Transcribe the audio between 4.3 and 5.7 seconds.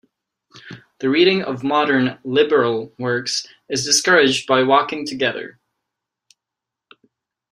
by Walking Together.